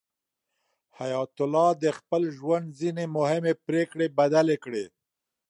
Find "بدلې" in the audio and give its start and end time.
4.19-4.57